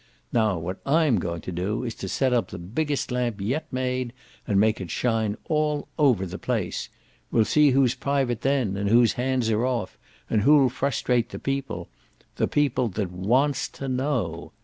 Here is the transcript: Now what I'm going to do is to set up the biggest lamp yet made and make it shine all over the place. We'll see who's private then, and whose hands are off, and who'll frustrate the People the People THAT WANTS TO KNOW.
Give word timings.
Now 0.33 0.57
what 0.57 0.79
I'm 0.83 1.19
going 1.19 1.41
to 1.41 1.51
do 1.51 1.83
is 1.83 1.93
to 2.01 2.09
set 2.09 2.33
up 2.33 2.47
the 2.49 2.57
biggest 2.57 3.11
lamp 3.11 3.39
yet 3.39 3.71
made 3.71 4.13
and 4.47 4.59
make 4.59 4.81
it 4.81 4.89
shine 4.89 5.37
all 5.47 5.87
over 5.99 6.25
the 6.25 6.39
place. 6.39 6.89
We'll 7.29 7.45
see 7.45 7.69
who's 7.69 7.93
private 7.93 8.41
then, 8.41 8.77
and 8.77 8.89
whose 8.89 9.13
hands 9.13 9.51
are 9.51 9.63
off, 9.63 9.99
and 10.27 10.41
who'll 10.41 10.69
frustrate 10.69 11.29
the 11.29 11.37
People 11.37 11.87
the 12.37 12.47
People 12.47 12.87
THAT 12.89 13.11
WANTS 13.11 13.67
TO 13.69 13.87
KNOW. 13.87 14.53